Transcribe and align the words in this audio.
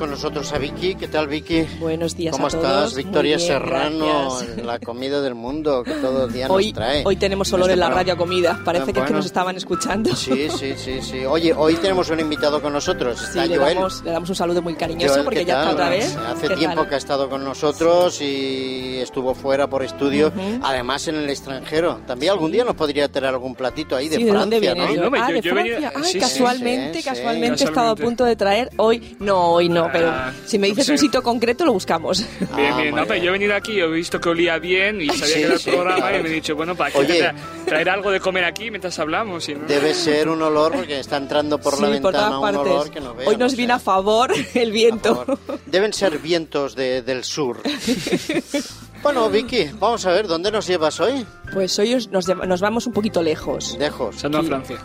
con 0.00 0.10
nosotros 0.10 0.50
a 0.54 0.58
Vicky. 0.58 0.94
¿Qué 0.94 1.08
tal, 1.08 1.28
Vicky? 1.28 1.62
Buenos 1.78 2.16
días 2.16 2.32
¿Cómo 2.34 2.46
a 2.46 2.50
todos. 2.50 2.64
estás? 2.64 2.94
Victoria 2.94 3.36
bien, 3.36 3.46
Serrano, 3.48 4.30
gracias. 4.38 4.64
la 4.64 4.78
comida 4.78 5.20
del 5.20 5.34
mundo 5.34 5.82
que 5.84 5.92
todo 5.92 6.24
el 6.24 6.32
día 6.32 6.46
Hoy, 6.48 6.64
nos 6.68 6.72
trae. 6.74 7.02
hoy 7.04 7.16
tenemos 7.16 7.52
olor 7.52 7.64
Este 7.68 7.74
en 7.74 7.80
la 7.80 7.86
programa. 7.86 8.00
radio 8.02 8.14
a 8.14 8.16
comida. 8.16 8.60
Parece 8.64 8.82
Ah, 8.82 8.86
que 8.86 8.90
es 8.92 8.94
que 8.94 9.00
bueno. 9.02 9.16
nos 9.18 9.26
estaban 9.26 9.56
escuchando. 9.56 10.16
Sí, 10.16 10.48
sí, 10.50 10.72
sí, 10.76 11.02
sí. 11.02 11.24
Oye, 11.26 11.52
hoy 11.52 11.74
tenemos 11.76 12.08
un 12.08 12.18
invitado 12.18 12.62
con 12.62 12.72
nosotros. 12.72 13.18
Sí, 13.18 13.24
Está 13.26 13.46
le 13.46 13.58
Joel. 13.58 13.74
damos, 13.74 14.02
le 14.02 14.10
damos 14.10 14.28
un 14.30 14.34
saludo 14.36 14.62
muy 14.62 14.74
cariñoso 14.74 15.12
Joel, 15.12 15.24
porque 15.24 15.40
¿qué 15.40 15.44
ya 15.46 15.60
está 15.60 15.72
otra 15.74 15.88
vez. 15.90 16.16
Hace 16.16 16.48
¿Qué 16.48 16.56
tiempo 16.56 16.76
tal? 16.78 16.88
que 16.88 16.94
ha 16.94 16.98
estado 16.98 17.28
con 17.28 17.44
nosotros 17.44 18.20
y 18.22 18.96
estuvo 19.00 19.34
fuera 19.34 19.68
por 19.68 19.82
estudio, 19.84 20.32
además 20.62 21.06
en 21.08 21.16
el 21.16 21.28
extranjero. 21.28 22.00
También 22.06 22.32
algún 22.32 22.50
día 22.52 22.64
nos 22.64 22.74
podría 22.74 23.06
traer 23.12 23.34
algún 23.34 23.54
platito 23.54 23.96
ahí 23.96 24.08
de 24.08 24.16
Sí, 24.16 24.24
¿de 24.24 24.30
Francia, 24.30 24.40
dónde 24.40 24.60
viene? 24.60 24.96
¿no? 24.96 25.16
yo? 25.16 25.22
Ah, 25.22 25.30
de 25.30 25.42
Francia. 25.42 25.92
Ay, 25.94 26.04
sí, 26.04 26.12
sí, 26.12 26.18
casualmente, 26.20 26.94
sí, 26.94 27.02
sí. 27.02 27.08
casualmente 27.08 27.64
he 27.64 27.66
estado 27.66 27.90
a 27.90 27.96
punto 27.96 28.24
de 28.24 28.34
traer 28.34 28.70
hoy. 28.78 29.16
No, 29.20 29.50
hoy 29.52 29.68
no, 29.68 29.89
pero 29.92 30.08
Ah, 30.10 30.32
si 30.46 30.58
me 30.58 30.66
dices 30.68 30.88
un 30.88 30.98
sitio 30.98 31.22
concreto 31.22 31.64
lo 31.64 31.72
buscamos. 31.72 32.24
Bien, 32.56 32.76
bien. 32.76 32.90
muy 32.90 33.00
No, 33.00 33.06
pero 33.06 33.14
bien. 33.14 33.22
yo 33.24 33.28
he 33.30 33.32
venido 33.32 33.54
aquí, 33.54 33.80
he 33.80 33.86
visto 33.86 34.20
que 34.20 34.28
olía 34.28 34.58
bien 34.58 35.00
y 35.00 35.08
sabía 35.08 35.26
Sí, 35.26 35.32
que 35.34 35.44
era 35.44 35.54
el 35.54 35.60
programa 35.62 35.96
claro. 35.96 36.18
y 36.18 36.22
me 36.22 36.28
he 36.28 36.32
dicho, 36.32 36.56
bueno, 36.56 36.74
¿para 36.74 36.98
Oye. 36.98 37.06
traer, 37.18 37.34
traer 37.66 37.90
algo 37.90 38.10
de 38.10 38.20
comer 38.20 38.44
aquí 38.44 38.70
mientras 38.70 38.98
hablamos? 38.98 39.48
Y 39.48 39.54
no- 39.54 39.66
Debe 39.66 39.94
ser 39.94 40.28
un 40.28 40.42
olor 40.42 40.72
porque 40.72 41.00
está 41.00 41.16
entrando 41.16 41.58
por 41.58 41.74
sí, 41.74 41.80
la 41.82 41.86
por 41.86 41.92
ventana 41.94 42.12
todas 42.18 42.34
un 42.34 42.40
partes. 42.40 42.72
olor 42.72 42.90
que 42.90 43.00
no 43.00 43.14
hoy 43.26 43.36
nos 43.36 43.56
viene 43.56 43.72
a 43.74 43.78
favor 43.78 44.32
el 44.54 44.72
viento. 44.72 45.14
favor. 45.24 45.38
Deben 45.66 45.92
ser 45.92 46.18
vientos 46.18 46.74
de- 46.74 47.02
del 47.02 47.24
sur. 47.24 47.60
bueno, 49.02 49.28
Vicky, 49.30 49.70
vamos 49.78 50.04
a 50.06 50.12
ver, 50.12 50.26
¿dónde 50.26 50.50
nos 50.50 50.66
llevas 50.66 51.00
hoy? 51.00 51.24
Pues 51.52 51.78
hoy 51.78 51.94
os- 51.94 52.08
nos, 52.10 52.26
vamos 52.60 52.86
un 52.86 52.92
poquito 52.92 53.22
lejos. 53.22 53.76
Lejos. 53.78 54.16
O 54.16 54.18
sea, 54.18 54.30
no 54.30 54.38
a 54.38 54.42
Francia. 54.42 54.76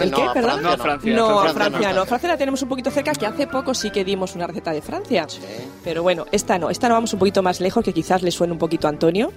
¿El 0.00 0.10
no, 0.10 0.16
qué, 0.16 0.22
a 0.22 0.32
perdón? 0.32 0.60
Francia 0.60 0.62
No, 0.62 0.72
a 0.72 0.76
Francia. 0.78 1.14
No, 1.14 1.26
a 1.26 1.42
Francia 1.42 1.54
Francia 1.54 1.92
no. 1.92 2.06
Francia 2.06 2.28
la 2.28 2.36
tenemos 2.36 2.62
un 2.62 2.68
poquito 2.68 2.90
cerca, 2.90 3.12
que 3.12 3.26
hace 3.26 3.46
poco 3.46 3.74
sí 3.74 3.90
que 3.90 4.04
dimos 4.04 4.34
una 4.34 4.46
receta 4.46 4.72
de 4.72 4.82
Francia. 4.82 5.26
Sí. 5.28 5.40
Pero 5.84 6.02
bueno, 6.02 6.26
esta 6.32 6.58
no. 6.58 6.70
Esta 6.70 6.88
no 6.88 6.94
vamos 6.94 7.12
un 7.12 7.18
poquito 7.18 7.42
más 7.42 7.60
lejos, 7.60 7.84
que 7.84 7.92
quizás 7.92 8.22
le 8.22 8.30
suene 8.30 8.52
un 8.52 8.58
poquito 8.58 8.86
a 8.86 8.90
Antonio. 8.90 9.32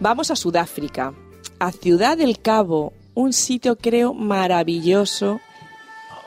Vamos 0.00 0.30
a 0.30 0.36
Sudáfrica, 0.36 1.12
a 1.58 1.72
Ciudad 1.72 2.16
del 2.16 2.40
Cabo, 2.40 2.92
un 3.14 3.32
sitio 3.32 3.76
creo 3.76 4.14
maravilloso. 4.14 5.40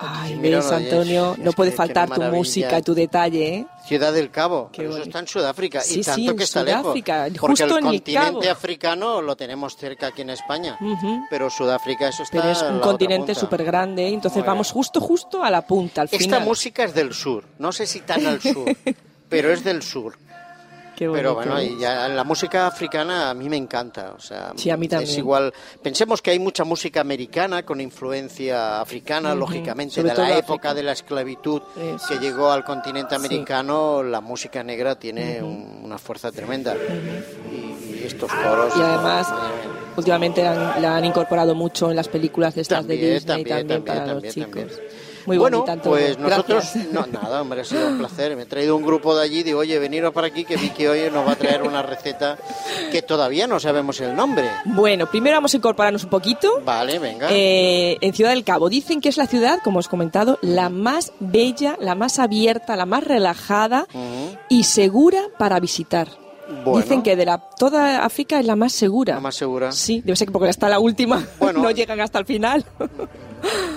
Ay, 0.05 0.33
sí, 0.33 0.39
ves, 0.39 0.71
Antonio, 0.71 1.35
no 1.37 1.51
puede 1.53 1.71
faltar 1.71 2.09
tu 2.09 2.21
música 2.23 2.79
y 2.79 2.81
tu 2.81 2.93
detalle, 2.93 3.55
¿eh? 3.55 3.65
Ciudad 3.85 4.13
del 4.13 4.31
Cabo, 4.31 4.69
Qué 4.71 4.83
eso 4.83 4.91
bonito. 4.91 5.07
está 5.09 5.19
en 5.19 5.27
Sudáfrica 5.27 5.81
Sí, 5.81 5.99
y 5.99 6.03
sí, 6.03 6.09
tanto 6.09 6.31
en 6.31 6.37
que 6.37 6.43
está 6.43 6.61
Sudáfrica, 6.61 7.23
lejos. 7.29 7.39
Porque 7.41 7.63
justo 7.63 7.65
el 7.65 7.71
en 7.71 7.77
el 7.77 7.83
continente 7.99 8.49
africano 8.49 9.21
lo 9.21 9.35
tenemos 9.35 9.75
cerca 9.75 10.07
aquí 10.07 10.21
en 10.21 10.29
España, 10.29 10.77
pero 11.29 11.49
Sudáfrica 11.49 12.07
eso 12.07 12.23
está 12.23 12.37
Pero 12.39 12.51
es 12.51 12.61
un 12.61 12.79
continente 12.79 13.35
súper 13.35 13.63
grande, 13.63 14.07
entonces 14.07 14.37
Muy 14.39 14.47
vamos 14.47 14.67
bien. 14.67 14.73
justo, 14.73 15.01
justo 15.01 15.43
a 15.43 15.49
la 15.49 15.65
punta, 15.67 16.01
al 16.01 16.05
Esta 16.07 16.17
final. 16.17 16.43
música 16.45 16.83
es 16.85 16.93
del 16.93 17.13
sur, 17.13 17.43
no 17.59 17.71
sé 17.71 17.85
si 17.85 17.99
tan 18.01 18.25
al 18.25 18.41
sur, 18.41 18.65
pero 19.29 19.51
es 19.51 19.63
del 19.63 19.81
sur. 19.83 20.17
Qué 21.11 21.17
Pero 21.17 21.35
bueno, 21.35 21.57
¿eh? 21.57 21.65
y 21.65 21.79
ya 21.79 22.07
la 22.07 22.23
música 22.23 22.67
africana 22.67 23.29
a 23.29 23.33
mí 23.33 23.49
me 23.49 23.57
encanta, 23.57 24.13
o 24.15 24.19
sea, 24.19 24.53
Sí, 24.55 24.69
a 24.69 24.77
mí 24.77 24.85
es 24.85 24.91
también. 24.91 25.17
igual. 25.19 25.53
Pensemos 25.81 26.21
que 26.21 26.31
hay 26.31 26.39
mucha 26.39 26.63
música 26.63 27.01
americana 27.01 27.63
con 27.63 27.81
influencia 27.81 28.79
africana, 28.81 29.33
lógicamente, 29.35 29.95
Sobre 29.95 30.09
de 30.11 30.17
la 30.17 30.23
África. 30.23 30.39
época 30.39 30.73
de 30.73 30.83
la 30.83 30.91
esclavitud 30.93 31.61
Eso 31.77 32.07
que 32.07 32.13
es. 32.15 32.19
llegó 32.21 32.51
al 32.51 32.63
continente 32.63 33.11
Sí. 33.11 33.15
americano, 33.15 34.03
la 34.03 34.21
música 34.21 34.63
negra 34.63 34.95
tiene 34.95 35.41
un- 35.41 35.81
una 35.83 35.97
fuerza 35.97 36.31
tremenda. 36.31 36.75
y, 37.51 37.99
y 37.99 38.03
estos 38.05 38.31
coros. 38.31 38.73
Y 38.75 38.81
además, 38.81 39.29
mía. 39.29 39.39
últimamente 39.97 40.43
la 40.43 40.73
han, 40.75 40.81
la 40.81 40.97
han 40.97 41.05
incorporado 41.05 41.55
mucho 41.55 41.89
en 41.89 41.95
las 41.95 42.07
películas 42.07 42.55
de 42.55 42.61
estas 42.61 42.79
También, 42.79 42.99
de 43.01 43.13
Disney 43.15 43.43
también, 43.43 43.47
también, 43.67 43.67
también, 43.85 43.85
para 43.85 44.05
también, 44.05 44.63
los 44.63 44.67
chicos. 44.73 44.81
Muy 45.25 45.37
bueno, 45.37 45.61
bonita 45.61 45.81
pues 45.81 46.17
nosotros, 46.17 46.75
no, 46.91 47.05
nada, 47.07 47.41
hombre, 47.41 47.61
ha 47.61 47.63
sido 47.63 47.87
un 47.87 47.97
placer. 47.99 48.35
Me 48.35 48.43
he 48.43 48.45
traído 48.45 48.75
un 48.75 48.83
grupo 48.83 49.15
de 49.15 49.23
allí, 49.23 49.43
digo, 49.43 49.59
oye, 49.59 49.79
veniros 49.79 50.13
para 50.13 50.27
aquí 50.27 50.43
que 50.43 50.57
Vicky 50.57 50.85
hoy 50.87 51.09
nos 51.11 51.25
va 51.27 51.31
a 51.33 51.35
traer 51.35 51.63
una 51.63 51.81
receta 51.81 52.37
que 52.91 53.01
todavía 53.01 53.47
no 53.47 53.59
sabemos 53.59 53.99
el 54.01 54.15
nombre. 54.15 54.49
Bueno, 54.65 55.05
primero 55.09 55.37
vamos 55.37 55.53
a 55.53 55.57
incorporarnos 55.57 56.03
un 56.03 56.09
poquito. 56.09 56.61
Vale, 56.65 56.99
venga. 56.99 57.27
Eh, 57.31 57.97
en 58.01 58.13
Ciudad 58.13 58.31
del 58.31 58.43
Cabo 58.43 58.69
dicen 58.69 58.99
que 59.01 59.09
es 59.09 59.17
la 59.17 59.27
ciudad, 59.27 59.59
como 59.63 59.79
os 59.79 59.87
he 59.87 59.89
comentado, 59.89 60.39
la 60.41 60.69
más 60.69 61.13
bella, 61.19 61.77
la 61.79 61.95
más 61.95 62.19
abierta, 62.19 62.75
la 62.75 62.85
más 62.85 63.03
relajada 63.03 63.87
Ujú. 63.93 64.37
y 64.49 64.63
segura 64.63 65.19
para 65.37 65.59
visitar. 65.59 66.07
Bueno. 66.65 66.81
Dicen 66.81 67.01
que 67.01 67.15
de 67.15 67.25
la, 67.25 67.37
toda 67.57 68.03
África 68.03 68.39
es 68.39 68.45
la 68.45 68.57
más 68.57 68.73
segura. 68.73 69.15
La 69.15 69.21
más 69.21 69.35
segura. 69.35 69.71
Sí, 69.71 70.01
debe 70.01 70.15
ser 70.17 70.27
que 70.27 70.33
porque 70.33 70.49
está 70.49 70.67
la 70.67 70.79
última, 70.79 71.25
Bueno. 71.39 71.61
no 71.63 71.71
llegan 71.71 72.01
hasta 72.01 72.19
el 72.19 72.25
final. 72.25 72.65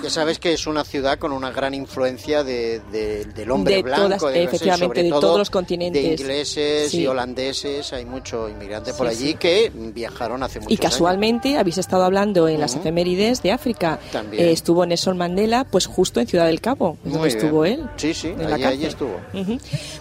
Ya 0.07 0.11
sabes 0.11 0.39
que 0.39 0.53
es 0.53 0.69
una 0.69 0.85
ciudad 0.85 1.19
con 1.19 1.33
una 1.33 1.51
gran 1.51 1.75
influencia 1.75 2.45
de, 2.45 2.81
de- 2.93 3.25
del 3.25 3.51
hombre 3.51 3.75
De 3.77 3.83
blanco, 3.83 4.03
todas- 4.19 4.33
de- 4.33 4.45
efectivamente, 4.45 4.87
sobre 4.87 5.03
de 5.03 5.11
todo 5.11 5.21
todos 5.21 5.39
los 5.39 5.51
continentes. 5.51 6.01
De 6.01 6.11
ingleses 6.23 6.95
y 6.95 7.09
holandeses, 7.09 7.93
hay 7.93 8.05
mucho 8.05 8.49
inmigrante 8.49 8.93
por 8.95 9.09
Sí, 9.11 9.17
allí 9.17 9.29
sí. 9.33 9.35
que 9.35 9.73
viajaron 9.75 10.45
hace 10.45 10.61
muchos 10.61 10.73
Y 10.73 10.77
casualmente 10.77 11.59
habéis 11.59 11.79
estado 11.79 12.05
hablando 12.05 12.47
en 12.47 12.61
las 12.61 12.77
efemérides 12.77 13.43
de 13.43 13.51
África. 13.51 13.99
También. 14.13 14.45
Eh, 14.45 14.53
estuvo 14.53 14.87
Nelson 14.87 15.17
Mandela, 15.19 15.65
pues 15.65 15.87
justo 15.87 16.21
en 16.21 16.29
Ciudad 16.29 16.47
del 16.47 16.61
Cabo, 16.61 16.97
años. 17.05 17.13
donde 17.15 17.29
estuvo 17.29 17.65
él. 17.65 17.83
Sí, 17.97 18.15
sí, 18.15 18.29
en 18.29 18.49
la 18.49 18.55
allí, 18.55 18.65
allí 18.65 18.85
estuvo. 18.87 19.17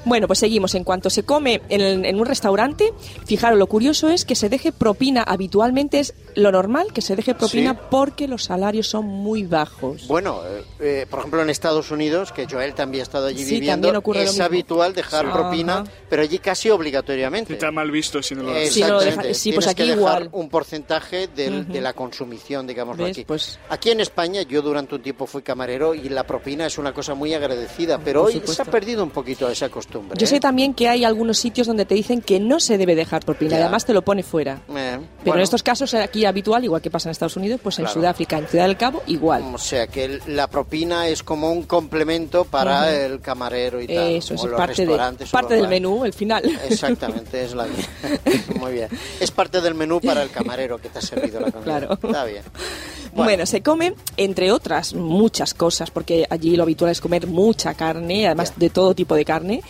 Bueno, 0.06 0.28
pues 0.28 0.38
seguimos. 0.38 0.76
En 0.76 0.84
cuanto 0.84 1.10
se 1.10 1.24
come 1.24 1.62
en, 1.70 1.82
el- 1.82 2.06
en 2.06 2.20
un 2.20 2.28
restaurante, 2.28 2.94
fijaros, 3.26 3.58
lo 3.58 3.66
curioso 3.66 4.10
es 4.10 4.24
que 4.24 4.36
se 4.36 4.50
deje 4.50 4.72
propina. 4.72 5.24
Habitualmente 5.24 6.00
es 6.00 6.14
lo 6.36 6.52
normal 6.52 6.94
que 6.94 7.02
se 7.02 7.16
deje 7.16 7.34
propina 7.36 7.74
Sí. 7.74 7.80
porque 7.90 8.28
los 8.28 8.44
salarios 8.46 8.88
son 8.88 9.06
muy 9.06 9.44
bajos. 9.44 10.08
Bueno, 10.08 10.42
eh, 10.46 10.64
eh, 10.80 11.08
por 11.10 11.20
ejemplo 11.20 11.42
en 11.42 11.50
Estados 11.50 11.92
Unidos, 11.92 12.32
que 12.32 12.46
Joel 12.50 12.74
también 12.74 13.02
ha 13.02 13.04
estado 13.04 13.28
allí 13.28 13.44
Sí, 13.44 13.56
viviendo, 13.56 13.88
también 13.88 13.96
ocurre 13.96 14.24
lo 14.26 14.30
es 14.32 14.40
habitual 14.40 14.94
dejar 14.94 15.26
Sí. 15.26 15.32
propina, 15.32 15.74
Ajá. 15.80 15.84
pero 16.10 16.22
allí 16.22 16.40
casi 16.40 16.70
obligatoriamente. 16.70 17.54
Está 17.54 17.72
mal 17.72 17.90
visto 17.92 18.22
si 18.22 18.36
no 18.36 18.44
lo 18.44 18.52
haces. 18.52 18.74
Sí, 18.74 18.82
no 18.82 18.88
lo 18.90 18.94
deja- 19.00 19.08
Exactamente. 19.10 19.40
sí, 19.40 19.52
pues 19.54 19.66
Tienes 19.66 19.76
que 19.76 19.82
aquí 19.84 19.90
dejar 20.00 20.22
igual. 20.24 20.30
un 20.34 20.50
porcentaje 20.50 21.28
del- 21.28 21.62
Ujú. 21.62 21.74
de 21.74 21.82
la 21.82 21.94
consumición, 21.94 22.68
digamos 22.68 23.00
aquí. 23.00 23.24
Pues- 23.26 23.58
Aquí 23.70 23.90
en 23.92 24.00
España 24.02 24.42
yo 24.44 24.62
durante 24.62 24.96
un 24.96 25.02
tiempo 25.02 25.26
fui 25.28 25.42
camarero 25.42 25.94
y 25.96 26.10
la 26.10 26.26
propina 26.26 26.66
es 26.66 26.78
una 26.78 26.94
cosa 26.94 27.14
muy 27.14 27.34
agradecida, 27.34 27.98
pero 28.04 28.22
Por 28.22 28.28
hoy 28.28 28.34
se 28.34 28.40
supuesto. 28.42 28.64
ha 28.64 28.66
perdido 28.66 29.04
un 29.04 29.12
poquito 29.12 29.50
esa 29.50 29.70
costumbre. 29.70 30.18
Yo 30.20 30.28
sé 30.28 30.38
¿eh? 30.38 30.40
también 30.40 30.74
que 30.74 30.90
hay 30.90 31.04
algunos 31.06 31.38
sitios 31.38 31.68
donde 31.68 31.86
te 31.86 31.96
dicen 31.96 32.22
que 32.22 32.40
no 32.40 32.60
se 32.60 32.78
debe 32.78 32.96
dejar 32.96 33.24
propina, 33.26 33.52
Ya. 33.52 33.64
además 33.64 33.86
te 33.86 33.94
lo 33.94 34.02
pone 34.04 34.24
fuera. 34.24 34.56
Eh, 34.70 34.98
Pero 35.00 35.02
bueno, 35.24 35.36
en 35.36 35.42
estos 35.42 35.64
casos 35.64 35.94
aquí 35.94 36.25
habitual, 36.30 36.64
igual 36.64 36.82
que 36.82 36.90
pasa 36.92 37.10
en 37.10 37.12
Estados 37.12 37.36
Unidos, 37.38 37.60
pues 37.64 37.78
en 37.80 37.86
Claro. 37.86 38.00
Sudáfrica, 38.00 38.38
en 38.38 38.48
Ciudad 38.48 38.66
del 38.68 38.78
Cabo, 38.78 39.04
igual. 39.08 39.44
O 39.54 39.58
sea 39.58 39.88
que 39.88 40.20
la 40.28 40.48
propina 40.48 41.08
es 41.08 41.24
como 41.24 41.52
un 41.52 41.64
complemento 41.64 42.46
para 42.46 42.92
el 42.94 43.20
camarero 43.22 43.82
y 43.82 43.88
tal. 43.88 43.98
Eso 44.12 44.34
es 44.34 44.44
los 44.44 44.54
parte, 44.58 44.86
de, 44.86 44.98
parte 45.32 45.56
del 45.56 45.68
menú, 45.68 46.06
el 46.06 46.14
final. 46.14 46.44
Exactamente, 46.70 47.44
es 47.44 47.54
la 47.54 47.66
Muy 48.60 48.74
bien. 48.74 48.90
Es 49.20 49.32
parte 49.32 49.62
del 49.62 49.76
menú 49.76 50.00
para 50.02 50.24
el 50.24 50.30
camarero 50.30 50.78
que 50.80 50.90
te 50.90 51.00
ha 51.00 51.02
servido 51.02 51.40
la 51.40 51.52
comida. 51.52 51.64
Claro. 51.80 51.94
Está 52.02 52.26
bien. 52.26 52.44
Bueno. 53.14 53.46
se 53.46 53.62
come, 53.64 53.94
entre 54.18 54.52
otras 54.52 54.94
muchas 54.94 55.54
cosas, 55.54 55.90
porque 55.90 56.28
allí 56.30 56.58
lo 56.58 56.64
habitual 56.64 56.92
es 56.92 57.00
comer 57.00 57.28
mucha 57.28 57.74
carne, 57.74 58.26
además 58.26 58.54
de 58.58 58.70
todo 58.70 58.94
tipo 58.94 59.16
de 59.16 59.24
carne. 59.24 59.62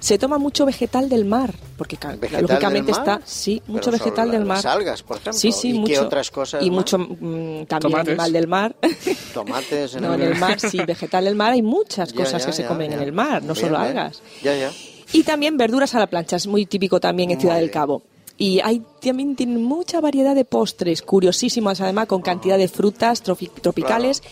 Se 0.00 0.18
toma 0.18 0.38
mucho 0.38 0.66
vegetal 0.66 1.08
del 1.08 1.24
mar, 1.24 1.54
porque 1.76 1.96
ca- 1.96 2.16
¿Vegetal 2.16 2.42
lógicamente 2.42 2.90
mar? 2.90 3.00
está, 3.00 3.20
sí, 3.24 3.62
mucho 3.68 3.92
vegetal 3.92 4.30
del 4.32 4.44
mar. 4.44 4.56
las 4.58 4.66
algas, 4.66 5.02
por 5.04 5.16
ejemplo. 5.18 5.32
Sí, 5.38 5.52
sí, 5.52 5.70
¿Y 5.70 5.78
mucho. 5.98 6.02
qué 6.02 6.06
otras 6.06 6.30
cosas 6.30 6.62
Y 6.62 6.70
más? 6.70 6.76
mucho 6.76 6.98
mm, 6.98 7.66
también 7.66 7.66
Tomates. 7.92 8.08
animal 8.08 8.32
del 8.32 8.46
mar. 8.48 8.76
Tomates 9.34 9.94
en 9.94 10.02
no, 10.02 10.14
en 10.14 10.22
el, 10.22 10.32
el 10.32 10.38
mar, 10.38 10.58
sí, 10.60 10.78
vegetal 10.86 11.24
del 11.24 11.34
mar 11.34 11.52
hay 11.52 11.62
muchas 11.62 12.12
Ya, 12.12 12.16
cosas 12.24 12.42
ya, 12.42 12.46
que 12.46 12.52
se 12.52 12.66
comen 12.66 12.90
ya. 12.90 12.96
en 12.96 13.02
el 13.02 13.12
mar, 13.12 13.42
no 13.42 13.54
Bien, 13.54 13.66
solo 13.66 13.78
bien. 13.78 13.88
algas. 13.98 14.22
Ya, 14.42 14.56
ya. 14.56 14.70
Y 15.12 15.22
también 15.22 15.56
verduras 15.56 15.94
a 15.94 15.98
la 15.98 16.06
plancha, 16.06 16.36
es 16.36 16.46
muy 16.46 16.66
típico 16.66 17.00
también 17.00 17.30
en 17.30 17.36
Muy 17.36 17.40
Ciudad 17.42 17.56
del. 17.58 17.70
Cabo. 17.70 18.02
Y 18.36 18.60
hay 18.60 18.82
también 19.00 19.34
tienen 19.34 19.62
mucha 19.62 20.00
variedad 20.00 20.34
de 20.34 20.44
postres, 20.44 21.02
curiosísimas 21.02 21.80
además, 21.80 22.06
con 22.06 22.22
cantidad 22.22 22.56
de 22.58 22.68
frutas 22.68 23.22
tropicales. 23.22 24.22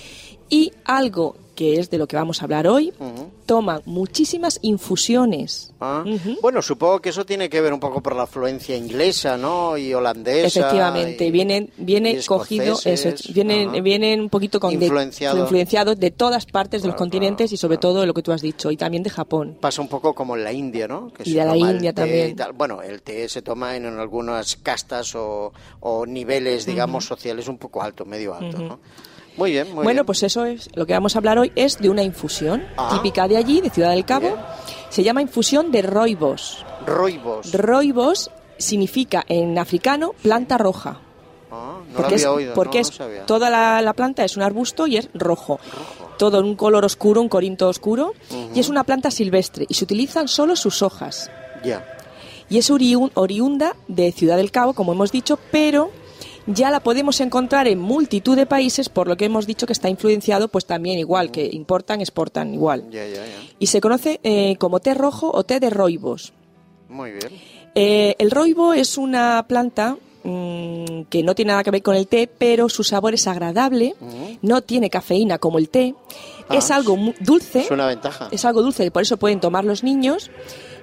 Y 0.48 0.72
algo 0.84 1.34
que 1.56 1.80
es 1.80 1.90
de 1.90 1.98
lo 1.98 2.06
que 2.06 2.14
vamos 2.14 2.40
a 2.40 2.44
hablar 2.44 2.68
hoy, 2.68 2.92
Ujú. 3.00 3.30
toman 3.46 3.82
muchísimas 3.86 4.60
infusiones. 4.62 5.72
Ah, 5.80 6.04
Ujú. 6.06 6.36
Bueno, 6.40 6.62
supongo 6.62 7.00
que 7.00 7.08
eso 7.08 7.26
tiene 7.26 7.48
que 7.48 7.60
ver 7.60 7.72
un 7.72 7.80
poco 7.80 8.00
por 8.02 8.14
la 8.14 8.22
afluencia 8.24 8.76
inglesa, 8.76 9.36
¿no? 9.36 9.76
Y 9.76 9.92
holandesa. 9.94 10.46
Efectivamente, 10.46 11.26
y- 11.26 11.30
vienen, 11.30 11.70
viene 11.76 12.20
cogido, 12.26 12.78
eso, 12.84 13.10
vienen, 13.32 13.70
Ajá. 13.70 13.80
vienen 13.80 14.20
un 14.20 14.28
poquito 14.30 14.60
con 14.60 14.78
de- 14.78 14.84
Influenciado. 14.86 15.40
influenciados 15.42 15.98
de 15.98 16.10
todas 16.12 16.46
partes 16.46 16.82
de 16.82 16.88
los 16.88 16.96
continentes 16.96 17.52
y 17.52 17.56
sobre 17.56 17.78
todo 17.78 18.00
de 18.00 18.06
lo 18.06 18.14
que 18.14 18.22
tú 18.22 18.32
has 18.32 18.42
dicho, 18.42 18.70
y 18.70 18.76
también 18.76 19.02
de 19.02 19.10
Japón. 19.10 19.56
Pasa 19.60 19.80
un 19.82 19.88
poco 19.88 20.14
como 20.14 20.36
en 20.36 20.44
la 20.44 20.52
India, 20.52 20.86
¿no? 20.86 21.12
Que 21.12 21.28
Y 21.28 21.32
de 21.34 21.44
la 21.44 21.52
toma 21.54 21.70
India 21.72 21.92
también. 21.92 22.30
y 22.30 22.34
tal. 22.34 22.52
Bueno, 22.52 22.82
el 22.82 23.02
té 23.02 23.28
se 23.28 23.42
toma 23.42 23.76
en, 23.76 23.86
en 23.86 23.98
algunas 23.98 24.56
castas 24.56 25.14
o, 25.14 25.52
o 25.80 26.04
niveles, 26.06 26.66
digamos, 26.66 27.04
sociales 27.06 27.48
un 27.48 27.58
poco 27.58 27.82
alto, 27.82 28.04
medio 28.04 28.34
alto, 28.34 28.58
¿no? 28.58 28.78
Muy 29.36 29.50
bien, 29.52 29.66
muy 29.68 29.74
bueno, 29.84 29.90
bien. 30.00 30.06
pues 30.06 30.22
eso 30.22 30.44
es 30.44 30.68
lo 30.74 30.86
que 30.86 30.92
vamos 30.94 31.14
a 31.14 31.18
hablar 31.18 31.38
hoy 31.38 31.52
es 31.56 31.78
de 31.78 31.90
una 31.90 32.02
infusión 32.02 32.64
Ah. 32.76 32.90
típica 32.94 33.28
de 33.28 33.36
allí, 33.36 33.60
de 33.60 33.70
Ciudad 33.70 33.90
del 33.90 34.04
Cabo. 34.04 34.28
Bien. 34.28 34.40
Se 34.90 35.02
llama 35.02 35.20
infusión 35.22 35.70
de 35.72 35.82
roibos. 35.82 36.64
Roibos. 36.86 37.52
Roibos 37.52 38.30
significa 38.58 39.24
en 39.28 39.58
africano 39.58 40.12
planta 40.22 40.56
roja. 40.58 41.00
Ah, 41.50 41.78
no 41.80 41.86
lo 41.90 41.96
porque 41.96 42.14
había 42.14 42.16
es, 42.16 42.26
oído, 42.26 42.54
porque 42.54 42.78
no, 42.78 42.82
es 42.82 42.90
no 42.90 42.96
sabía. 42.96 43.26
toda 43.26 43.50
la, 43.50 43.82
la 43.82 43.92
planta 43.92 44.24
es 44.24 44.36
un 44.36 44.42
arbusto 44.42 44.86
y 44.86 44.96
es 44.96 45.08
rojo. 45.14 45.58
Rojo. 45.72 46.06
todo 46.18 46.38
en 46.40 46.46
un 46.46 46.56
color 46.56 46.82
oscuro, 46.86 47.20
un 47.20 47.28
corinto 47.28 47.68
oscuro, 47.68 48.14
y 48.54 48.58
es 48.58 48.70
una 48.70 48.84
planta 48.84 49.10
silvestre 49.10 49.66
y 49.68 49.74
se 49.74 49.84
utilizan 49.84 50.28
solo 50.28 50.56
sus 50.56 50.80
hojas. 50.80 51.30
Ya. 51.62 51.84
Y 52.48 52.56
es 52.56 52.70
oriun- 52.70 53.10
oriunda 53.14 53.76
de 53.86 54.12
Ciudad 54.12 54.38
del 54.38 54.50
Cabo, 54.50 54.72
como 54.72 54.92
hemos 54.92 55.12
dicho, 55.12 55.38
pero 55.52 55.90
ya 56.46 56.70
la 56.70 56.80
podemos 56.80 57.20
encontrar 57.20 57.66
en 57.68 57.78
multitud 57.78 58.36
de 58.36 58.46
países, 58.46 58.88
por 58.88 59.08
lo 59.08 59.16
que 59.16 59.24
hemos 59.26 59.46
dicho 59.46 59.66
que 59.66 59.72
está 59.72 59.88
influenciado, 59.88 60.48
pues 60.48 60.64
también 60.66 60.98
igual, 60.98 61.30
que 61.30 61.44
importan, 61.46 62.00
exportan 62.00 62.54
igual. 62.54 62.84
Y 63.58 63.66
se 63.66 63.80
conoce 63.80 64.20
eh, 64.22 64.56
como 64.58 64.80
té 64.80 64.94
rojo 64.94 65.30
o 65.32 65.44
té 65.44 65.60
de 65.60 65.70
roibos. 65.70 66.32
Muy 66.88 67.10
bien. 67.12 67.32
Eh, 67.74 68.14
el 68.18 68.30
roibo 68.30 68.72
es 68.72 68.96
una 68.96 69.44
planta 69.48 69.96
mm, 70.24 71.02
que 71.10 71.22
no 71.22 71.34
tiene 71.34 71.50
nada 71.52 71.64
que 71.64 71.70
ver 71.70 71.82
con 71.82 71.94
el 71.96 72.06
té, 72.06 72.26
pero 72.26 72.68
su 72.68 72.84
sabor 72.84 73.12
es 73.14 73.26
agradable, 73.26 73.94
no 74.42 74.62
tiene 74.62 74.88
cafeína 74.90 75.38
como 75.38 75.58
el 75.58 75.68
té, 75.68 75.94
Ah, 76.48 76.54
es 76.58 76.70
algo 76.70 76.96
mu- 76.96 77.12
dulce, 77.18 77.62
Es 77.62 77.70
una 77.72 77.88
ventaja. 77.88 78.28
es 78.30 78.44
algo 78.44 78.62
dulce, 78.62 78.88
por 78.92 79.02
eso 79.02 79.16
pueden 79.16 79.40
tomar 79.40 79.64
los 79.64 79.82
niños. 79.82 80.30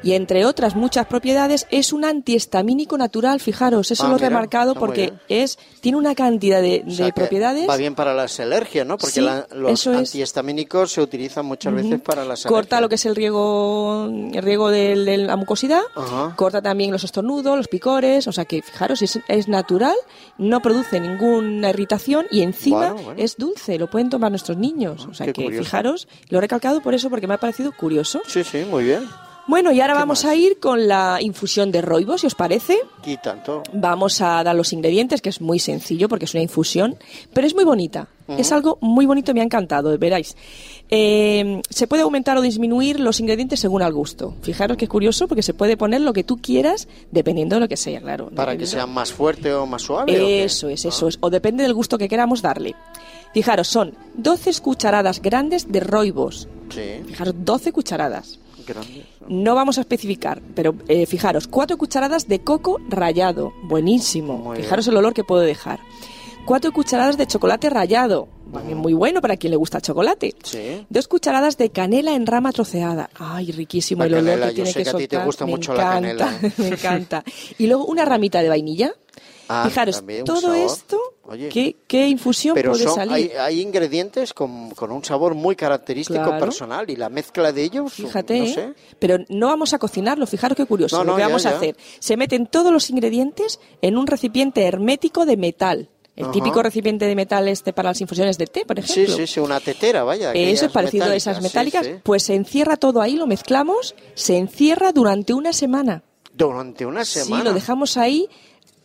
Y 0.04 0.14
entre 0.14 0.46
otras 0.46 0.76
muchas 0.76 1.06
propiedades, 1.08 1.66
es 1.72 1.94
un 1.94 2.04
antihistamínico 2.06 2.98
natural, 2.98 3.40
fijaros, 3.40 3.90
eso 3.92 4.06
Ah, 4.06 4.10
lo 4.10 4.16
he 4.18 4.20
remarcado 4.20 4.74
porque 4.76 5.14
es 5.30 5.58
tiene 5.82 5.98
una 5.98 6.14
cantidad 6.16 6.62
de, 6.62 6.84
O 6.86 6.90
de 6.90 6.96
sea, 6.96 7.12
propiedades. 7.12 7.70
Va 7.70 7.78
bien 7.78 7.96
para 7.96 8.14
las 8.14 8.40
alergias, 8.40 8.86
¿no? 8.86 8.98
Porque 8.98 9.14
Sí, 9.16 9.22
la- 9.22 9.48
los 9.56 9.88
es. 9.88 9.88
antihistamínicos 9.88 10.92
se 10.92 11.02
utilizan 11.02 11.46
muchas 11.46 11.74
veces 11.74 12.02
para 12.02 12.26
las 12.26 12.44
corta 12.44 12.78
alergias. 12.78 12.82
lo 12.82 12.90
que 12.90 12.96
es 12.96 13.06
el 13.06 13.16
riego, 13.16 14.06
el 14.34 14.42
riego 14.44 14.70
de 14.70 15.18
la 15.18 15.36
mucosidad, 15.38 15.82
corta 16.36 16.62
también 16.62 16.92
los 16.92 17.04
estornudos, 17.04 17.56
los 17.58 17.68
picores, 17.68 18.28
o 18.28 18.32
sea 18.32 18.46
que 18.46 18.62
fijaros, 18.62 19.02
es, 19.02 19.20
es 19.28 19.48
natural, 19.48 19.96
no 20.38 20.62
produce 20.62 21.00
ninguna 21.00 21.70
irritación 21.70 22.26
y 22.32 22.42
encima 22.42 22.78
Bueno, 22.92 22.96
bueno. 23.04 23.22
es 23.24 23.38
dulce, 23.38 23.78
lo 23.80 23.90
pueden 23.90 24.10
tomar 24.10 24.32
nuestros 24.32 24.58
niños. 24.58 25.08
O 25.10 25.14
sea 25.14 25.26
que 25.28 25.34
curioso. 25.44 25.64
fijaros, 25.64 26.08
lo 26.30 26.38
he 26.40 26.42
recalcado 26.42 26.82
por 26.82 26.94
eso, 26.94 27.10
porque 27.10 27.28
me 27.28 27.36
ha 27.36 27.38
parecido 27.40 27.72
curioso. 27.72 28.22
Sí, 28.28 28.44
sí, 28.44 28.66
muy 28.70 28.84
bien. 28.84 29.08
Bueno, 29.46 29.72
y 29.74 29.82
ahora 29.82 29.94
¿Qué 29.94 30.00
vamos 30.00 30.24
más? 30.24 30.32
a 30.32 30.36
ir 30.36 30.60
con 30.60 30.88
la 30.88 31.18
infusión 31.22 31.72
de 31.72 31.82
roibos, 31.82 32.22
si 32.22 32.28
os 32.28 32.36
parece. 32.36 32.78
Y 33.06 33.18
tanto. 33.18 33.64
Vamos 33.74 34.22
a 34.22 34.42
dar 34.44 34.56
los 34.56 34.72
ingredientes, 34.72 35.22
que 35.22 35.30
es 35.30 35.42
muy 35.42 35.60
sencillo 35.60 36.08
porque 36.08 36.26
es 36.26 36.34
una 36.34 36.44
infusión, 36.44 36.96
pero 37.34 37.46
es 37.46 37.54
muy 37.54 37.66
bonita. 37.66 38.08
Es 38.38 38.54
algo 38.54 38.78
muy 38.80 39.06
bonito, 39.06 39.34
me 39.34 39.42
ha 39.42 39.44
encantado, 39.44 39.98
veráis. 39.98 40.38
Eh, 40.90 41.62
se 41.70 41.88
puede 41.88 42.04
aumentar 42.04 42.38
o 42.38 42.42
disminuir 42.42 43.02
los 43.02 43.20
ingredientes 43.20 43.60
según 43.60 43.82
al 43.82 43.92
gusto. 43.92 44.34
Fijaros 44.42 44.78
que 44.78 44.86
es 44.86 44.90
curioso 44.90 45.28
porque 45.28 45.44
se 45.44 45.54
puede 45.54 45.76
poner 45.76 46.00
lo 46.00 46.14
que 46.14 46.24
tú 46.24 46.38
quieras 46.38 46.88
dependiendo 47.12 47.58
de 47.58 47.60
lo 47.60 47.68
que 47.68 47.76
sea, 47.76 48.00
claro. 48.00 48.30
Para 48.34 48.56
que 48.58 48.66
sea 48.66 48.86
más 48.88 49.12
fuerte 49.12 49.54
o 49.54 49.66
más 49.66 49.82
suave. 49.82 50.44
Eso 50.46 50.70
es, 50.70 50.86
eso 50.86 51.08
es. 51.10 51.18
O 51.20 51.30
depende 51.30 51.64
del 51.64 51.74
gusto 51.74 51.98
que 51.98 52.08
queramos 52.08 52.42
darle. 52.42 52.76
Fijaros, 53.34 53.68
son 53.68 53.94
12 54.14 54.54
cucharadas 54.62 55.22
grandes 55.22 55.70
de 55.70 55.82
roibos. 55.82 56.48
Sí, 56.70 57.02
Fijaros, 57.06 57.34
12 57.40 57.74
cucharadas. 57.74 58.40
No 59.28 59.56
vamos 59.56 59.78
a 59.78 59.82
especificar, 59.82 60.42
pero 60.56 60.76
eh, 60.88 61.06
fijaros, 61.06 61.48
cuatro 61.48 61.78
cucharadas 61.78 62.28
de 62.28 62.40
coco 62.42 62.80
rallado, 62.90 63.54
buenísimo. 63.64 64.38
Muy 64.38 64.58
fijaros 64.58 64.88
el 64.88 64.98
olor 64.98 65.14
que 65.14 65.24
puedo 65.24 65.42
dejar. 65.42 65.80
Cuatro 66.46 66.74
cucharadas 66.74 67.18
de 67.18 67.26
chocolate 67.26 67.70
rallado, 67.70 68.28
también 68.52 68.78
muy 68.78 68.92
bueno 68.94 69.22
para 69.22 69.38
quien 69.38 69.52
le 69.52 69.58
gusta 69.58 69.78
el 69.78 69.82
chocolate. 69.84 70.36
Sí. 70.44 70.86
Dos 70.90 71.08
cucharadas 71.08 71.58
de 71.58 71.70
canela 71.70 72.16
en 72.16 72.26
rama 72.26 72.52
troceada. 72.52 73.10
Ay, 73.18 73.52
riquísimo 73.54 74.02
La 74.02 74.08
el 74.08 74.14
olor 74.16 74.26
canela, 74.26 74.46
que 74.48 74.52
yo 74.52 74.56
tiene 74.64 74.72
sé 74.72 74.80
que 74.80 74.84
que 74.84 74.90
a 74.90 74.94
ti 74.94 75.08
te 75.08 75.16
soltar. 75.16 75.26
gusta 75.26 75.46
me 75.46 75.52
mucho 75.52 75.74
la 75.74 75.98
encanta, 76.00 76.40
me 76.58 76.68
encanta. 76.68 77.24
Y 77.58 77.68
luego 77.68 77.86
una 77.86 78.04
ramita 78.04 78.42
de 78.42 78.50
vainilla. 78.50 78.94
Ah, 79.56 79.66
Fijaros, 79.70 79.98
también 79.98 80.24
todo 80.26 80.54
esto, 80.54 81.00
Oye. 81.26 81.50
¿qué, 81.50 81.76
qué 81.88 82.08
infusión 82.08 82.56
Pero 82.56 82.72
puede 82.72 82.86
son, 82.86 82.96
salir? 82.96 83.14
hay, 83.14 83.32
hay 83.38 83.62
ingredientes 83.62 84.34
con, 84.34 84.72
con 84.72 84.92
un 84.92 85.04
sabor 85.06 85.36
muy 85.36 85.56
característico 85.56 86.24
Claro. 86.24 86.40
personal 86.40 86.90
y 86.90 86.96
la 86.96 87.10
mezcla 87.10 87.52
de 87.52 87.64
ellos, 87.64 87.94
Fíjate, 87.94 88.40
no 88.40 88.46
¿eh? 88.46 88.74
pero 89.00 89.18
no 89.30 89.48
vamos 89.48 89.74
a 89.74 89.80
cocinarlo, 89.80 90.26
fijaros 90.26 90.56
qué 90.56 90.66
curioso. 90.66 90.98
No, 90.98 91.04
lo 91.04 91.12
no, 91.12 91.16
que 91.18 91.22
ya, 91.22 91.28
vamos 91.28 91.46
a 91.46 91.50
hacer, 91.56 91.78
se 92.00 92.18
meten 92.18 92.48
todos 92.48 92.72
los 92.74 92.90
ingredientes 92.90 93.60
en 93.82 93.98
un 93.98 94.08
recipiente 94.08 94.64
hermético 94.66 95.26
de 95.26 95.38
metal. 95.38 95.90
El 96.16 96.26
Ajá. 96.26 96.32
típico 96.34 96.62
recipiente 96.62 97.06
de 97.08 97.16
metal 97.16 97.48
este 97.48 97.74
para 97.74 97.90
las 97.90 98.00
infusiones 98.02 98.38
de 98.38 98.46
té, 98.46 98.66
por 98.66 98.80
Sí, 98.84 99.02
ejemplo. 99.02 99.16
sí, 99.18 99.26
sí, 99.28 99.40
una 99.40 99.60
tetera, 99.60 100.04
vaya. 100.04 100.32
Eso 100.34 100.68
es 100.68 100.72
parecido 100.72 101.06
a 101.06 101.16
esas 101.16 101.42
metálicas. 101.42 101.86
sí, 101.86 101.94
sí. 101.94 102.00
Pues 102.04 102.22
se 102.22 102.36
encierra 102.36 102.78
todo 102.78 103.02
ahí, 103.02 103.16
lo 103.16 103.26
mezclamos, 103.26 103.96
se 104.14 104.38
encierra 104.38 104.92
durante 104.92 105.34
una 105.34 105.54
semana. 105.54 106.04
Durante 106.32 106.86
una 106.86 107.04
semana. 107.06 107.42
Sí, 107.44 107.48
lo 107.48 107.54
dejamos 107.54 107.98
ahí, 107.98 108.28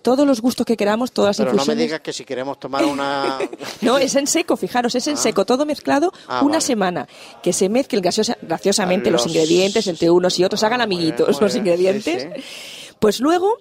todos 0.03 0.27
los 0.27 0.41
gustos 0.41 0.65
que 0.65 0.77
queramos, 0.77 1.12
todas 1.12 1.31
las 1.31 1.37
Pero 1.39 1.50
no 1.50 1.56
me 1.56 1.62
infusiones. 1.62 1.85
digas 1.85 2.00
que 2.00 2.12
si 2.12 2.25
queremos 2.25 2.59
tomar 2.61 2.85
una... 2.85 3.39
No, 3.83 3.99
es 3.99 4.15
en 4.15 4.27
seco, 4.27 4.56
fijaros, 4.56 4.95
es 4.95 5.06
en 5.09 5.17
seco, 5.17 5.45
todo 5.45 5.67
mezclado 5.67 6.12
Ah, 6.29 6.41
una 6.43 6.53
vale. 6.53 6.61
semana. 6.61 7.09
Que 7.43 7.53
se 7.53 7.69
mezclen 7.69 8.03
graciosa- 8.03 8.39
graciosamente 8.43 9.11
los, 9.11 9.23
Los- 9.25 9.35
ingredientes 9.35 9.87
entre 9.87 10.11
unos 10.11 10.39
y 10.39 10.45
otros, 10.45 10.62
hagan 10.62 10.81
Ah, 10.81 10.87
bien, 10.87 11.00
amiguitos 11.00 11.41
los 11.41 11.53
bien, 11.53 11.67
ingredientes. 11.67 12.23
sí, 12.23 12.95
Pues 12.99 13.21
luego 13.21 13.59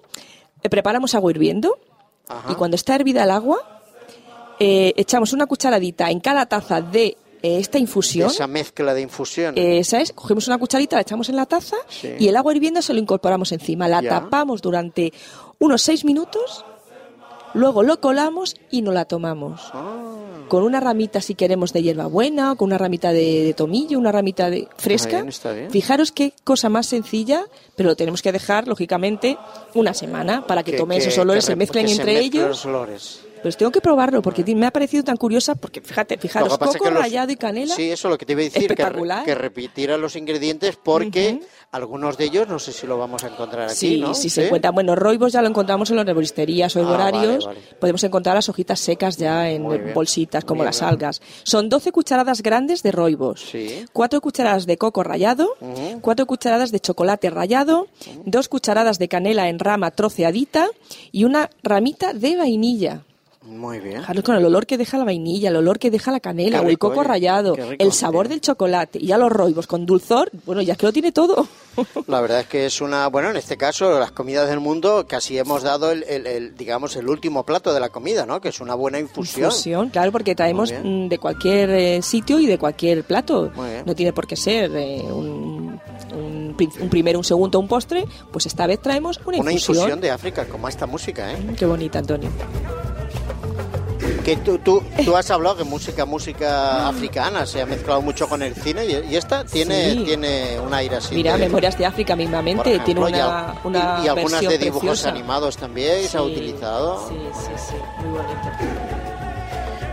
eh, 0.62 0.68
preparamos 0.70 1.14
agua 1.14 1.30
hirviendo 1.30 1.78
Ajá. 2.28 2.52
y 2.52 2.54
cuando 2.54 2.76
está 2.76 2.94
hervida 2.94 3.24
el 3.24 3.30
agua, 3.30 3.82
eh, 4.60 4.92
echamos 4.96 5.32
una 5.32 5.46
cucharadita 5.46 6.10
en 6.10 6.20
cada 6.20 6.46
taza 6.46 6.80
de 6.80 7.16
eh, 7.42 7.58
esta 7.58 7.78
infusión. 7.78 8.28
Esa 8.30 8.48
mezcla 8.48 8.92
de 8.94 9.00
infusión. 9.02 9.54
Esa 9.56 10.00
es, 10.00 10.12
cogemos 10.12 10.48
una 10.48 10.58
cucharita, 10.58 10.96
la 10.96 11.02
echamos 11.02 11.28
en 11.28 11.36
la 11.36 11.46
taza 11.46 11.76
Sí. 11.88 12.10
y 12.18 12.26
el 12.26 12.36
agua 12.36 12.52
hirviendo 12.52 12.82
se 12.82 12.92
lo 12.92 12.98
incorporamos 12.98 13.52
encima. 13.52 13.86
La 13.86 14.02
Ya. 14.02 14.08
tapamos 14.10 14.60
durante 14.60 15.12
unos 15.58 15.82
seis 15.82 16.04
minutos, 16.04 16.64
luego 17.54 17.82
lo 17.82 18.00
colamos 18.00 18.56
y 18.70 18.82
nos 18.82 18.94
la 18.94 19.04
tomamos. 19.04 19.60
Ah. 19.72 20.04
Con 20.48 20.62
una 20.62 20.80
ramita, 20.80 21.20
si 21.20 21.34
queremos, 21.34 21.74
de 21.74 21.82
hierbabuena, 21.82 22.52
o 22.52 22.56
con 22.56 22.68
una 22.68 22.78
ramita 22.78 23.12
de, 23.12 23.44
de 23.44 23.54
tomillo, 23.54 23.98
una 23.98 24.12
ramita 24.12 24.48
de 24.48 24.66
fresca. 24.78 25.18
bien, 25.18 25.28
está 25.28 25.52
bien. 25.52 25.70
Fijaros 25.70 26.10
qué 26.10 26.32
cosa 26.42 26.70
más 26.70 26.86
sencilla, 26.86 27.44
pero 27.76 27.90
lo 27.90 27.96
tenemos 27.96 28.22
que 28.22 28.32
dejar, 28.32 28.66
lógicamente, 28.66 29.36
una 29.74 29.92
semana 29.92 30.46
para 30.46 30.62
que, 30.62 30.72
tomen 30.72 30.98
esos 30.98 31.18
olores, 31.18 31.44
se 31.44 31.54
mezclen 31.54 31.88
entre 31.88 32.18
ellos. 32.18 32.48
los 32.48 32.66
olores. 32.66 33.27
Pues 33.42 33.56
tengo 33.56 33.70
que 33.72 33.80
probarlo 33.80 34.20
porque 34.22 34.44
me 34.54 34.66
ha 34.66 34.70
parecido 34.70 35.04
tan 35.04 35.16
curiosa, 35.16 35.54
porque 35.54 35.80
fíjate, 35.80 36.18
fijaros, 36.18 36.52
es 36.52 36.58
coco 36.58 36.72
que 36.84 36.90
los- 36.90 37.00
rallado 37.00 37.32
y 37.32 37.36
canela. 37.36 37.74
Sí, 37.74 37.90
eso 37.90 38.08
es 38.08 38.12
lo 38.12 38.18
que 38.18 38.26
te 38.26 38.32
iba 38.32 38.40
a 38.40 38.44
decir, 38.44 38.62
que, 38.62 38.68
re- 38.68 38.74
Espectacular. 38.74 39.24
que 39.24 39.34
repitiera 39.34 39.96
los 39.96 40.16
ingredientes 40.16 40.76
porque 40.82 41.40
algunos 41.70 42.16
de 42.18 42.24
ellos 42.24 42.48
no 42.48 42.58
sé 42.58 42.72
si 42.72 42.86
lo 42.86 42.98
vamos 42.98 43.24
a 43.24 43.28
encontrar 43.28 43.68
aquí, 43.68 43.74
Sí, 43.76 44.00
¿no? 44.00 44.14
sí 44.14 44.28
se 44.30 44.46
encuentran. 44.46 44.74
Bueno, 44.74 44.94
roibos 44.96 45.32
ya 45.32 45.42
lo 45.42 45.48
encontramos 45.48 45.90
en 45.90 45.96
las 45.96 46.06
herboristerías 46.08 46.74
o 46.76 46.80
Ah, 46.88 46.96
vale, 47.12 47.38
vale. 47.38 47.60
Podemos 47.80 48.02
encontrar 48.04 48.34
las 48.34 48.48
hojitas 48.48 48.80
secas 48.80 49.16
ya 49.16 49.48
en 49.50 49.62
Muy 49.62 49.78
bien. 49.78 49.94
bolsitas 49.94 50.44
como 50.44 50.64
las 50.64 50.80
bien. 50.80 50.88
algas. 50.90 51.20
Son 51.44 51.68
12 51.68 51.92
cucharadas 51.92 52.42
grandes 52.42 52.82
de 52.82 52.92
roibos. 52.92 53.40
Sí. 53.50 53.84
4 53.92 54.20
cucharadas 54.20 54.66
de 54.66 54.76
coco 54.78 55.02
rallado. 55.02 55.56
4 56.00 56.26
cucharadas 56.26 56.70
de 56.72 56.80
chocolate 56.80 57.30
rallado, 57.30 57.86
2 58.24 58.48
cucharadas 58.48 58.98
de 58.98 59.08
canela 59.08 59.48
en 59.48 59.58
rama 59.58 59.90
troceadita 59.90 60.68
y 61.12 61.24
una 61.24 61.50
ramita 61.62 62.12
de 62.14 62.36
vainilla. 62.36 63.04
Muy 63.48 63.78
bien. 63.78 64.00
Fijaros 64.00 64.22
con 64.24 64.36
el 64.36 64.44
olor 64.44 64.66
que 64.66 64.76
deja 64.76 64.98
la 64.98 65.04
vainilla, 65.04 65.48
el 65.48 65.56
olor 65.56 65.78
que 65.78 65.90
deja 65.90 66.12
la 66.12 66.20
canela 66.20 66.60
o 66.60 66.68
el 66.68 66.78
coco 66.78 67.00
oye, 67.00 67.08
rallado, 67.08 67.54
rico, 67.56 67.82
el 67.82 67.92
sabor 67.92 68.28
del 68.28 68.40
chocolate 68.42 68.98
y 69.00 69.06
ya 69.06 69.16
los 69.18 69.32
roibos 69.32 69.66
con 69.66 69.86
dulzor, 69.86 70.30
bueno, 70.44 70.60
ya 70.62 70.72
es 70.74 70.78
que 70.78 70.86
lo 70.86 70.92
tiene 70.92 71.12
todo. 71.12 71.46
La 72.08 72.20
verdad 72.20 72.40
es 72.40 72.46
que 72.46 72.66
es 72.66 72.80
una, 72.80 73.06
bueno, 73.08 73.30
en 73.30 73.36
este 73.36 73.56
caso, 73.56 73.98
las 74.00 74.10
comidas 74.10 74.48
del 74.50 74.60
mundo, 74.60 75.06
casi 75.08 75.38
hemos 75.38 75.62
dado 75.62 75.90
el, 75.92 76.02
el- 76.04 76.26
el, 76.26 76.54
digamos, 76.56 76.94
el 76.96 77.08
último 77.08 77.44
plato 77.44 77.72
de 77.72 77.80
la 77.80 77.88
comida, 77.88 78.26
¿no? 78.26 78.40
Que 78.40 78.48
es 78.50 78.60
una 78.60 78.74
buena 78.74 78.98
infusión. 78.98 79.46
Infusión, 79.46 79.88
claro, 79.90 80.10
porque 80.12 80.34
traemos 80.34 80.72
mm, 80.72 81.06
de 81.08 81.18
cualquier 81.18 81.70
eh, 81.70 82.02
sitio 82.02 82.38
y 82.40 82.46
de 82.46 82.58
cualquier 82.58 83.04
plato. 83.04 83.50
No 83.86 83.94
tiene 83.94 84.12
por 84.12 84.26
qué 84.26 84.36
ser 84.36 84.70
eh, 84.76 85.02
un, 85.10 85.80
un, 86.12 86.88
primero, 86.90 87.18
un 87.18 87.24
segundo, 87.24 87.58
un 87.60 87.68
postre. 87.68 88.04
Pues 88.32 88.46
esta 88.46 88.66
vez 88.66 88.80
traemos 88.82 89.20
una, 89.24 89.38
Una 89.38 89.52
infusión 89.52 90.00
de 90.00 90.10
África, 90.10 90.46
como 90.46 90.68
esta 90.68 90.86
música, 90.86 91.32
¿eh? 91.32 91.36
Mm, 91.38 91.54
Qué 91.54 91.64
bonita, 91.66 92.00
Antonio. 92.00 92.28
Que 94.28 94.36
tú, 94.36 94.58
tú, 94.58 94.82
tú 95.06 95.16
has 95.16 95.30
hablado 95.30 95.56
que 95.56 95.64
música, 95.64 96.04
música 96.04 96.86
africana 96.86 97.46
se 97.46 97.62
ha 97.62 97.66
mezclado 97.66 98.02
mucho 98.02 98.28
con 98.28 98.42
el 98.42 98.54
cine 98.54 98.84
y, 98.84 99.12
y 99.12 99.16
esta 99.16 99.42
tiene, 99.44 99.92
Sí. 99.92 100.02
tiene 100.04 100.60
un 100.60 100.74
aire 100.74 100.96
así. 100.96 101.14
Mira, 101.14 101.32
de- 101.38 101.46
Memorias 101.46 101.78
de 101.78 101.86
África 101.86 102.14
mismamente 102.14 102.74
ejemplo, 102.74 102.84
tiene 103.06 103.16
y 103.16 103.20
al- 103.20 103.28
una, 103.28 103.54
una 103.64 104.00
y, 104.02 104.04
y 104.04 104.08
algunas 104.08 104.40
de 104.42 104.58
dibujos 104.58 104.80
preciosa. 104.82 105.08
animados 105.08 105.56
también 105.56 106.06
se 106.06 106.18
ha 106.18 106.22
utilizado. 106.22 107.08
Sí, 107.08 107.14
sí, 107.32 107.50
sí, 107.70 107.74
muy 108.04 108.18
bonito. 108.18 108.38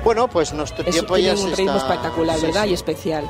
Bueno, 0.03 0.27
pues 0.27 0.53
nuestro 0.53 0.83
Es, 0.85 0.91
tiempo 0.91 1.15
tiene 1.15 1.29
ya 1.31 1.37
se 1.37 1.43
un 1.45 1.55
ritmo 1.55 1.71
está- 1.77 1.93
espectacular, 1.93 2.39
¿verdad? 2.41 2.63
sí. 2.65 2.69
Y 2.69 2.73
especial. 2.73 3.23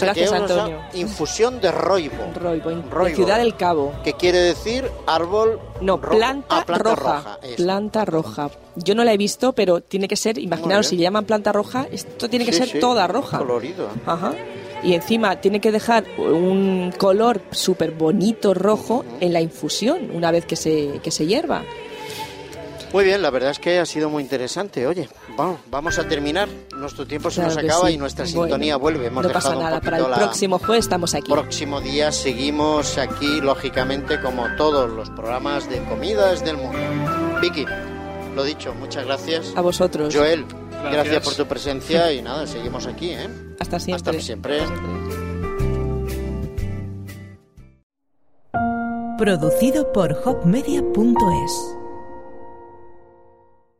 Gracias, 0.00 0.32
Antonio. 0.32 0.78
Infusión 0.94 1.60
de 1.60 1.70
roibo. 1.72 2.16
Roibo, 2.34 2.70
en- 2.70 2.82
de 2.82 2.90
Roibo. 2.90 3.16
Ciudad 3.16 3.38
del 3.38 3.56
Cabo. 3.56 3.92
Que 4.04 4.12
quiere 4.14 4.38
decir 4.38 4.90
árbol 5.06 5.58
No, 5.80 5.96
rojo. 5.96 6.16
planta, 6.16 6.58
Ah, 6.60 6.64
planta 6.66 6.94
roja. 6.94 7.38
Planta 7.56 8.04
roja. 8.04 8.50
Yo 8.76 8.94
no 8.94 9.04
la 9.04 9.12
he 9.12 9.16
visto, 9.16 9.52
pero 9.52 9.80
tiene 9.80 10.08
que 10.08 10.16
ser, 10.16 10.38
imaginaos, 10.38 10.86
bien. 10.86 10.90
si 10.90 10.96
le 10.96 11.02
llaman 11.02 11.24
planta 11.24 11.52
roja, 11.52 11.86
esto 11.90 12.28
tiene 12.28 12.44
que 12.44 12.52
Sí, 12.52 12.58
ser 12.58 12.68
sí, 12.68 12.80
toda 12.80 13.06
roja. 13.06 13.38
Colorido. 13.38 13.88
Ajá. 14.06 14.32
Y 14.82 14.94
encima 14.94 15.40
tiene 15.40 15.60
que 15.60 15.72
dejar 15.72 16.04
un 16.16 16.92
color 16.96 17.42
súper 17.50 17.90
bonito 17.90 18.54
rojo 18.54 19.04
en 19.20 19.32
la 19.34 19.40
infusión 19.42 20.10
una 20.14 20.30
vez 20.30 20.46
que 20.46 20.56
se, 20.56 21.00
que 21.02 21.10
se 21.10 21.26
hierva. 21.26 21.62
Muy 22.92 23.04
bien, 23.04 23.22
la 23.22 23.30
verdad 23.30 23.50
es 23.52 23.58
que 23.60 23.78
ha 23.78 23.86
sido 23.86 24.08
muy 24.10 24.22
interesante. 24.22 24.86
Oye, 24.86 25.08
vamos, 25.36 25.60
vamos 25.70 25.98
a 25.98 26.08
terminar. 26.08 26.48
Nuestro 26.80 27.06
tiempo 27.06 27.30
se 27.30 27.36
Claro 27.42 27.54
nos 27.54 27.64
acaba 27.64 27.88
sí. 27.88 27.94
y 27.94 27.98
nuestra 27.98 28.24
Bueno, 28.24 28.42
sintonía 28.44 28.76
vuelve. 28.76 29.06
Hemos 29.06 29.22
no 29.24 29.30
pasa 29.30 29.48
dejado 29.50 29.60
un 29.60 29.64
nada, 29.66 29.80
para 29.80 29.98
el 29.98 30.10
la- 30.10 30.16
próximo 30.16 30.58
jueves 30.58 30.84
estamos 30.86 31.14
aquí. 31.14 31.30
Próximo 31.30 31.80
día 31.80 32.10
seguimos 32.10 32.96
aquí, 32.98 33.40
lógicamente, 33.40 34.20
como 34.20 34.46
todos 34.56 34.90
los 34.90 35.10
programas 35.10 35.68
de 35.68 35.78
comidas 35.84 36.42
del 36.44 36.56
mundo. 36.56 36.78
Vicky, 37.40 37.66
lo 38.34 38.42
dicho, 38.44 38.74
muchas 38.74 39.04
gracias. 39.04 39.52
A 39.56 39.60
vosotros. 39.60 40.14
Joel, 40.14 40.44
gracias. 40.70 40.92
Gracias. 40.92 41.24
por 41.24 41.34
tu 41.34 41.46
presencia 41.46 42.12
y 42.14 42.22
nada, 42.22 42.46
seguimos 42.46 42.86
aquí, 42.86 43.10
¿eh? 43.10 43.28
Hasta 43.60 43.78
siempre. 43.78 44.10
Hasta 44.10 44.24
siempre. 44.24 44.60
Producido 49.18 49.92
por 49.92 50.12
hopmedia.es 50.24 51.76